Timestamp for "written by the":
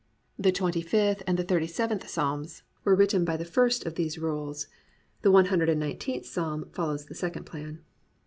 2.95-3.45